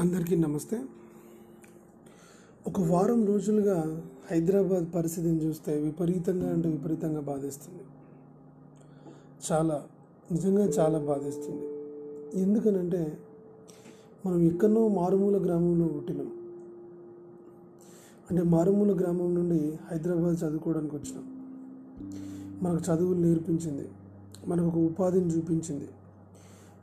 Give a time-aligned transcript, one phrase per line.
[0.00, 0.82] అందరికీ నమస్తే.
[2.66, 7.82] ఒక వారం రోజులుగా హైదరాబాద్ పరిస్థితిని చూస్తే విపరీతంగా అంటే విపరీతంగా బాధేస్తుంది.
[9.52, 9.86] చాలా
[10.32, 11.62] నిజంగా చాలా బాధేస్తుంది.
[12.40, 13.18] ఎందుకనంటే
[14.26, 16.32] మనం ఎక్కడో మారుమూల గ్రామంలో పుట్టినాం.
[18.30, 21.24] అంటే మారుమూల గ్రామం నుండి హైదరాబాద్ చదువుకోవడానికి వచ్చినాం.
[22.62, 23.88] మనకు చదువులు నేర్పించింది.
[24.46, 25.88] మనకు ఒక ఉపాధిని చూపించింది.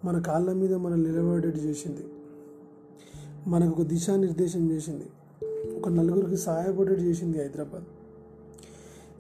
[0.06, 2.04] మన కాళ్ళ మీద మనం నిలబడేటి చేసింది.
[3.48, 5.06] మనకు ఒక దిశానిర్దేశం చేసింది.
[5.78, 7.84] ఒక నలుగురికి సహాయపడేట్టు చేసింది హైదరాబాద్.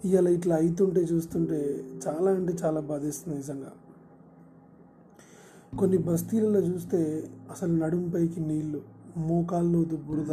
[0.07, 3.71] ఇవాళ ఇట్లా అవుతుంటే చూస్తుంటే చాలా అంటే చాలా బాధేస్తుంది నిజంగా.
[5.79, 8.81] కొన్ని బస్తీలలో చూస్తే అసలు నడుంపైకి నీళ్ళు
[9.17, 10.31] మోకాల్లోదు బురద.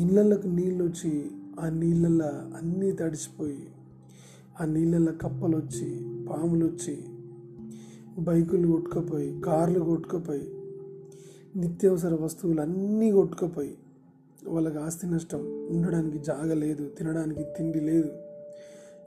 [0.00, 3.70] ఇళ్ళకు నీళ్ళు వచ్చి ఆ నీళ్ళల్లో అన్నీ తడిచిపోయి
[4.60, 5.96] ఆ నీళ్ళల్లో కప్పలు వచ్చి
[6.26, 7.04] పాములు వచ్చి
[8.18, 10.59] బైకులు కొట్టుకుపోయి కార్లు కొట్టుకుపోయి
[11.56, 13.78] నిత్యావసర వస్తువులు అన్నీ కొట్టుకుపోయి
[14.48, 15.38] వాళ్ళకి ఆస్తి నష్టం
[15.70, 18.08] ఉండడానికి జాగ లేదు తినడానికి తిండి లేదు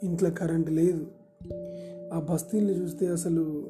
[0.03, 1.07] ఇంట్లో కరెంట్ లేదు.
[2.13, 3.69] ఆ బస్తీల్ని చూస్తే అసలు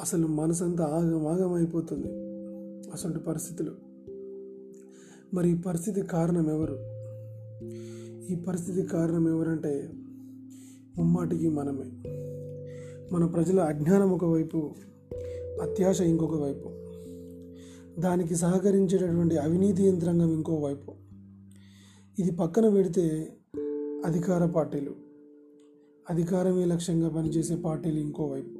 [0.00, 2.06] అసలు మనసంతా ఆగం ఆగం అయిపోతుంది
[2.90, 3.72] అసలు పరిస్థితులు.
[5.34, 6.78] మరి ఈ పరిస్థితి కారణం ఎవరు?
[8.32, 9.90] ఈ పరిస్థితి కారణం ఎవరంటే
[10.98, 11.92] ముమ్మాటికి మనమే.
[13.12, 14.70] మన ప్రజల అజ్ఞానం ఒకవైపు
[15.62, 16.77] అత్యాశ ఇంకొక వైపు
[17.98, 20.92] దానికి సహకరించేటటువంటి అవినీతి యంత్రాంగం ఇంకోవైపు
[22.18, 23.36] ఇది పక్కన పెడితే
[24.04, 24.94] అధికార పార్టీలు
[26.10, 28.58] అధికారమే లక్ష్యంగా పనిచేసే పార్టీలు ఇంకోవైపు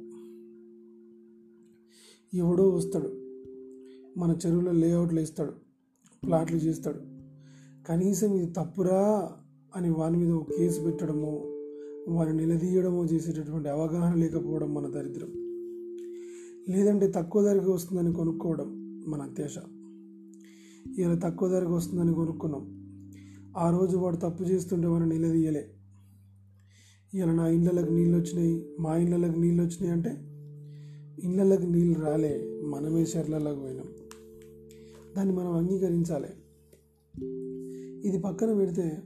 [2.35, 3.07] ఎవడో వస్తాడు
[4.19, 5.51] మన చెరువులో లేఅవుట్లు వేస్తాడు
[6.25, 6.99] ప్లాట్లు చేస్తాడు.
[7.87, 9.31] కనీసం ఇది తప్పురా
[9.75, 11.43] అని వాని మీద ఒక కేసు పెట్టడమో
[12.07, 15.29] వారిని నిలదీయడమో చేసేటటువంటి అవగాహన లేకపోవడం మన దరిద్రం.
[16.69, 18.78] లేదంటే తక్కువ ధరకు వస్తుందని కొనుక్కోవడం
[19.09, 19.55] మన అత్యాశ
[20.97, 22.79] ఇలా తక్కువ ధరకు వస్తుందని కొనుక్కున్నాం.
[23.57, 25.69] ఆ రోజు వాడు తప్పు చేస్తుంటే మనం నిలదీయలే.
[27.13, 30.09] ఇలా నా ఇళ్ళకి నీళ్ళు వచ్చినాయి మా ఇళ్ళకి నీళ్ళు వచ్చినాయి అంటే
[31.23, 33.85] ఇళ్ళకి నీళ్ళు రాలే మనమే చెర్లలోకి పోయినాం.
[35.17, 36.27] దాన్ని మనం అంగీకరించాలి.
[38.07, 39.01] ఇది పక్కన పెడితే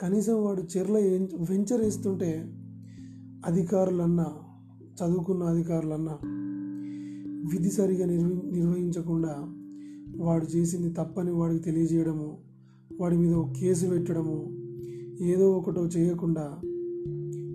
[0.00, 0.94] కనీసం వాడు చెర్ల
[1.50, 2.44] వెంచర్ వేస్తుంటే
[3.46, 4.26] అధికారులన్నా
[5.04, 6.18] చదువుకున్న అధికారులన్నా
[7.50, 9.54] విధి సరిగా నిర్వ నిర్వహించకుండా
[10.16, 12.38] వాడు చేసింది తప్పని వాడికి తెలియజేయడము
[13.00, 14.56] వాడి మీద ఒక కేసు పెట్టడము
[15.22, 16.60] ఏదో ఒకటో చేయకుండా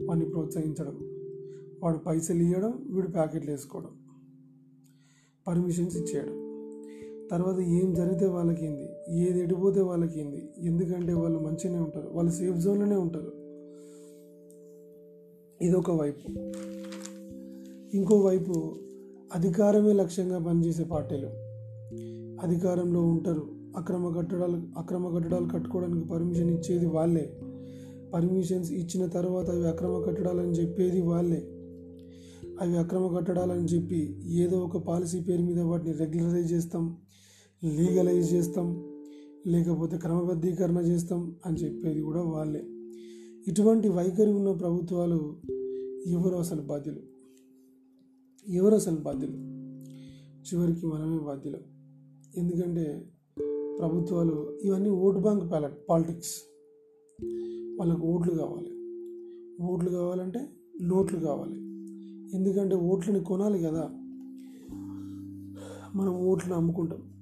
[0.08, 0.98] వాడిని ప్రోత్సహించడం
[1.84, 3.90] వాడు పైసలు ఇవ్వడం వీడు ప్యాకెట్లు వేసుకోవడం
[5.48, 6.46] పర్మిషన్స్ ఇచ్చేయడం.
[7.32, 8.90] తర్వాత ఏం జరిగితే వాళ్ళకి ఏంది
[9.22, 13.32] ఏది ఎడిపోతే వాళ్ళకి ఏంది ఎందుకంటే వాళ్ళు మంచిగానే ఉంటారు వాళ్ళు సేఫ్ జోన్లోనే ఉంటారు.
[15.66, 16.32] ఇదొక వైపు.
[17.94, 18.76] ఇంకో వైపు
[19.36, 21.28] అధికారమే లక్ష్యంగా పనిచేసే పార్టీలు.
[22.46, 23.48] అధికారంలో ఉంటారు.
[23.78, 27.40] అక్రమ కట్టడాలు అక్రమ కట్టడాలు కట్టుకోవడానికి పర్మిషన్ ఇచ్చేది వాళ్ళే.
[28.14, 31.48] పర్మిషన్స్ ఇచ్చిన తర్వాత అవి అక్రమ కట్టడాలని చెప్పేది వాళ్ళే.
[32.62, 36.98] అవి అక్రమ కట్టడాలని చెప్పి ఏదో ఒక పాలసీ పేరు మీద వాటిని రెగ్యులరైజ్ చేస్తాం
[37.64, 38.84] లీగలైజ్ చేస్తాం
[39.48, 42.64] లేకపోతే క్రమబద్ధీకరణ చేస్తాం అని చెప్పేది కూడా వాళ్ళే.
[43.48, 45.36] ఇటువంటి వైఖరి ఉన్న ప్రభుత్వాలు
[46.08, 47.19] ఎవరు అసలు బాధ్యులు?
[48.48, 49.34] ఎవరు అసలు బాధ్యులు?
[50.42, 51.58] చివరికి మనమే బాధ్యులు.
[52.38, 53.12] ఎందుకంటే
[53.80, 56.42] ప్రభుత్వాలు ఇవన్నీ ఓటు బ్యాంక్ ప్యాలెట్ పాలిటిక్స్.
[57.80, 58.72] వాళ్ళకు ఓట్లు కావాలి.
[59.64, 60.40] ఓట్లు కావాలంటే
[60.82, 61.56] నోట్లు కావాలి.
[62.36, 63.90] ఎందుకంటే ఓట్లని కొనాలి కదా.
[65.96, 67.14] మనం ఓట్లు అమ్ముకుంటాం.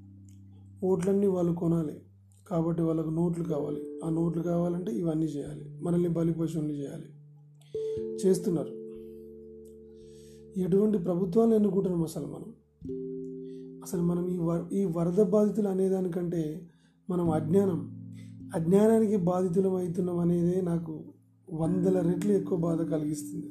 [0.83, 2.01] ఓట్లన్నీ వాళ్ళు కొనాలి.
[2.47, 3.99] కాబట్టి వాళ్ళకు నోట్లు కావాలి.
[4.03, 5.79] ఆ నోట్లు కావాలంటే ఇవన్నీ చేయాలి.
[5.81, 7.05] మనల్ని బలి చేయాలి.
[8.25, 8.86] చేస్తున్నారు.
[10.57, 12.53] ఎటువంటి ప్రభుత్వాలు ఎన్నుకుంటున్నాం అసలు మనం?
[13.83, 16.69] అసలు మనం ఈ వర ఈ వరద బాధితులు అనేదానికంటే
[17.09, 17.91] మనం అజ్ఞానం.
[18.55, 21.03] అజ్ఞానానికి బాధితులం అవుతున్నాం అనేదే నాకు
[21.53, 23.45] వందల రెట్లు ఎక్కువ బాధ కలిగిస్తుంది.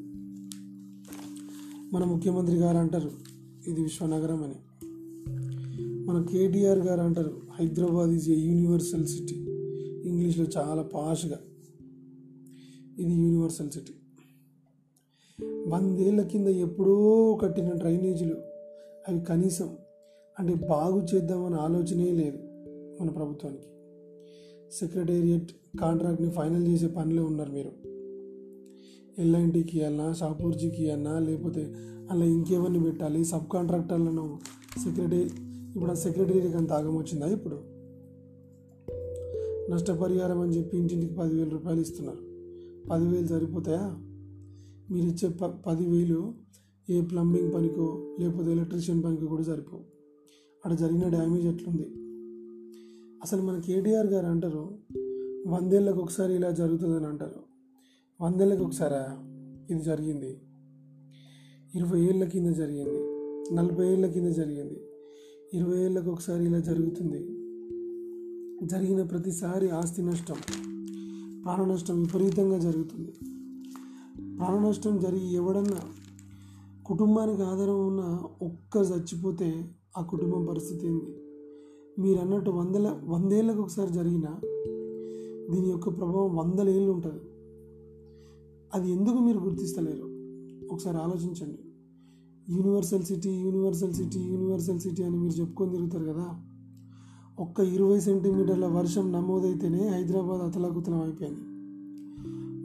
[1.93, 3.10] మన ముఖ్యమంత్రి గారు అంటారు
[3.69, 4.54] ఇది విశ్వనగరం అని.
[6.07, 9.34] మన కేటీఆర్ గారు అంటారు Hyderabad is a universal city
[10.04, 11.39] ఇంగ్లీష్లో చాలా పాష్గా.
[12.98, 13.92] ఇది యూనివర్సల్ సిటీ
[15.44, 18.34] వందేళ్ళ కింద ఎప్పుడో కట్టిన డ్రైనేజీలు.
[19.09, 19.77] అవి కనీసం
[20.38, 22.38] అంటే బాగు చేద్దామని ఆలోచనే లేదు
[23.00, 23.66] మన ప్రభుత్వానికి.
[24.72, 25.50] సెక్రటేరియట్
[25.80, 27.72] కాంట్రాక్ట్ని ఫైనల్ చేసే పనిలో ఉన్నారు మీరు.
[29.18, 31.72] ఎల్ఐన్టీకి అన్నా షాపూర్జీకి అన్నా లేకపోతే
[32.10, 34.39] అలా ఇంకేమన్నా పెట్టాలి సబ్ కాంట్రాక్టర్లను
[34.84, 35.30] సెక్రటరీ
[35.77, 37.56] ఇప్పుడు ఆ సెక్రటరీకి అంత ఆగం వచ్చిందా ఇప్పుడు?
[39.72, 42.18] నష్టపరిహారం అని చెప్పి ఇంటింటికి పదివేల రూపాయలు ఇస్తున్నారు.
[42.89, 44.03] పదివేలు సరిపోతాయా?
[44.91, 46.34] మీరు ఇచ్చే ప పదివేలు
[46.91, 49.80] ఏ ప్లంబింగ్ పనికో లేకపోతే ఎలక్ట్రీషియన్ పనికి కూడా సరిపోవు.
[50.56, 51.83] అక్కడ జరిగిన డ్యామేజ్ ఎట్లుంది?
[53.22, 54.78] అసలు మన కేటీఆర్ గారు అంటారు
[55.47, 57.41] వందేళ్ళకు ఒకసారి ఇలా జరుగుతుందని అంటారు.
[58.21, 59.18] వందేళ్ళకి ఒకసారా
[59.71, 60.41] ఇది జరిగింది?
[61.74, 62.98] ఇరవై ఏళ్ళ కింద జరిగింది.
[63.54, 64.80] నలభై ఏళ్ళ కింద జరిగింది.
[65.54, 67.28] ఇరవై ఏళ్ళకు ఒకసారి ఇలా జరుగుతుంది.
[68.66, 70.36] జరిగిన ప్రతిసారి ఆస్తి నష్టం
[71.44, 73.35] ప్రాణ నష్టం విపరీతంగా జరుగుతుంది.
[74.38, 75.80] ప్రాణ నష్టం జరిగి ఎవడన్నా
[76.86, 78.00] కుటుంబానికి ఆధారం ఉన్న
[78.42, 81.16] ఒక్క చచ్చిపోతే ఆ కుటుంబం పరిస్థితి ఏంది?
[81.98, 84.24] మీరు అన్నట్టు వందల వందేళ్ళకు ఒకసారి జరిగిన
[85.50, 87.21] దీని యొక్క ప్రభావం వందల ఏళ్ళు ఉంటుంది.
[88.74, 90.04] అది ఎందుకు మీరు గుర్తిస్తలేరు?
[90.72, 91.59] ఒకసారి ఆలోచించండి.
[92.53, 96.41] Universal city universal city universal city అని మీరు చెప్పుకొని తిరుగుతారు కదా?
[97.39, 101.41] ఒక్క ఇరవై సెంటీమీటర్ల వర్షం నమోదైతేనే హైదరాబాద్ అతలాకుతలం అయిపోయింది.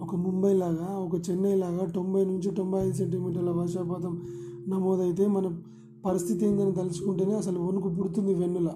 [0.02, 4.22] ఒక ముంబై లాగా ఒక చెన్నై లాగా తొంభై నుంచి తొంభై ఐదు సెంటీమీటర్ల వర్షపాతం
[4.68, 5.62] నమోదైతే మన
[6.06, 8.70] పరిస్థితి ఏందని తలుచుకుంటేనే అసలు వణుకు పుడుతుంది వెన్నుల.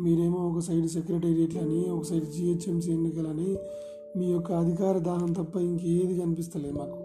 [0.00, 3.58] మీరేమో ఒక సైడ్ సెక్రటేరియట్లని ఒక సైడ్ జిహెచ్ఎంసీ ఎన్నికలని
[4.16, 6.98] మీ యొక్క అధికార దాహం తప్ప ఇంకేది కనిపిస్తలేదు మాకు.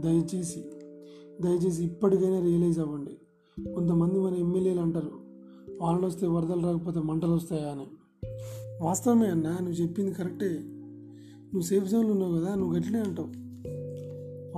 [0.00, 0.64] దయచేసి
[1.40, 3.12] దయచేసి ఇప్పటికైనా రియలైజ్ అవ్వండి.
[3.74, 5.10] కొంతమంది మన ఎమ్మెల్యేలు అంటారు
[5.80, 7.86] వానలు వస్తే వరదలు రాకపోతే మంటలు వస్తాయా అని.
[8.80, 10.60] వాస్తవమే అన్న నువ్వు చెప్పింది కరెక్టే.
[11.44, 13.28] నువ్వు సేఫ్ జోన్లో ఉన్నావు కదా నువ్వు గట్లనే అంటావు.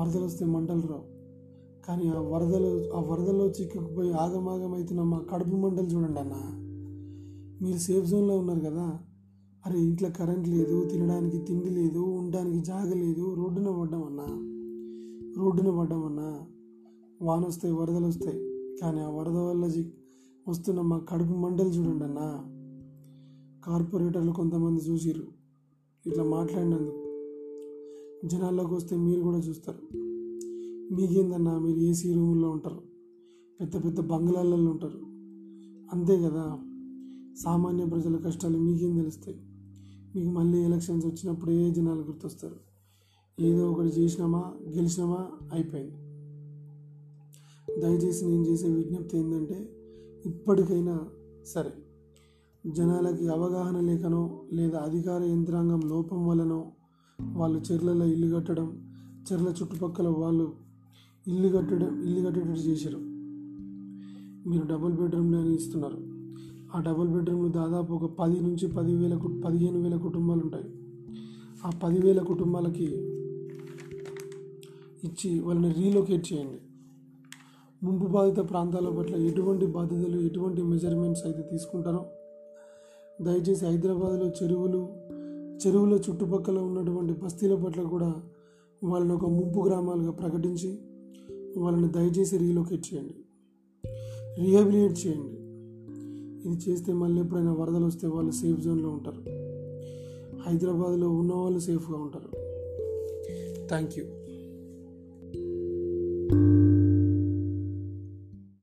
[0.01, 1.13] వరదలు వస్తే మంటలు రావు.
[1.85, 6.35] కానీ ఆ వరదలు ఆ వరదల్లో చిక్కుకుపోయి ఆగమాగం అవుతున్న మా కడుపు మంటలు చూడండి అన్న.
[7.63, 8.99] మీరు సేఫ్ జోన్లో ఉన్నారు కదా
[9.67, 14.27] అరే ఇంట్లో కరెంట్ లేదు తినడానికి తిండి లేదు ఉండడానికి జాగ లేదు రోడ్డున పడ్డామన్నా
[15.39, 16.41] రోడ్డున పడ్డామన్నా
[17.23, 18.39] వాన వస్తాయి వరదలు వస్తాయి.
[18.83, 19.85] కానీ ఆ వరద వల్ల
[20.49, 22.59] వస్తున్న మా కడుపు మంటలు చూడండి అన్నా.
[23.65, 25.27] కార్పొరేటర్లు కొంతమంది చూసిర్రు.
[26.07, 27.03] ఇట్లా మాట్లాడినందుకు.
[28.25, 29.79] జనాల్లోకి వస్తే మీరు కూడా చూస్తారు.
[30.95, 32.83] మీకేందన్నా మీరు ఏసీ రూముల్లో ఉంటారు.
[33.61, 34.99] పెద్ద పెద్ద బంగ్లాలలో ఉంటారు.
[35.97, 36.59] అంతే కదా?
[37.45, 39.41] సామాన్య ప్రజల కష్టాలు మీకేం తెలుస్తాయి?
[40.17, 42.57] మీకు మళ్ళీ ఎలక్షన్స్ వచ్చినప్పుడు ఏ జనాలు గుర్తొస్తారు.
[43.41, 45.97] ఏదో ఒకటి చేసినామా గెలిచినామా అయిపోయింది.
[47.81, 49.69] దయచేసి నేను చేసే విజ్ఞప్తి ఏంటంటే
[50.27, 51.09] ఇప్పటికైనా
[51.45, 51.73] సరే.
[52.67, 56.67] జనాలకి అవగాహన లేకనో లేదా అధికార యంత్రాంగం లోపం వలనో
[57.33, 58.93] వాళ్ళు చెర్లలో ఇల్లు కట్టడం
[59.33, 60.53] చెర్ల చుట్టుపక్కల వాళ్ళు
[61.27, 62.99] ఇల్లు కట్టడం ఇల్లు కట్టేటట్టు చేశారు.
[64.49, 65.99] మీరు డబుల్ బెడ్రూమ్లు అని ఇస్తున్నారు
[66.77, 70.65] ఆ డబుల్ బెడ్రూమ్లు దాదాపు ఒక పది నుంచి పదివేల పదిహేను వేల కుటుంబాలు ఉంటాయి.
[71.65, 72.85] ఆ పదివేల కుటుంబాలకి
[75.05, 76.61] ఇచ్చి వాళ్ళని రీలొకేట్ చేయండి.
[77.87, 82.07] ముంపు బాధిత ప్రాంతాల పట్ల ఎటువంటి బాధ్యతలు ఎటువంటి మెజర్మెంట్స్ అయితే తీసుకుంటారో
[83.21, 84.89] దయచేసి హైదరాబాద్లో చెరువులు
[85.67, 88.23] చెరువుల చుట్టుపక్కల ఉన్నటువంటి బస్తీల పట్ల కూడా
[88.85, 90.79] వాళ్ళని ఒక ముంపు గ్రామాలుగా ప్రకటించి
[91.57, 93.15] వాళ్ళని దయచేసి రీలొకేట్ చేయండి.
[94.39, 95.43] రీహాబిలిటేట్ చేయండి.
[96.49, 99.19] ఇది చేస్తే మళ్ళీ ఎప్పుడైనా వరదలు వస్తే వాళ్ళు సేఫ్ జోన్లో ఉంటారు.
[100.49, 102.29] హైదరాబాద్లో ఉన్న వాళ్ళు సేఫ్గా ఉంటారు.
[103.69, 104.05] Thank you.